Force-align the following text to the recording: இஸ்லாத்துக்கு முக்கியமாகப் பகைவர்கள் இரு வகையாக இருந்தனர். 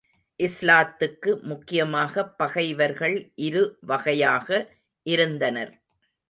இஸ்லாத்துக்கு 0.39 1.41
முக்கியமாகப் 1.41 2.37
பகைவர்கள் 2.37 3.15
இரு 3.41 3.63
வகையாக 3.81 4.49
இருந்தனர். 5.05 5.73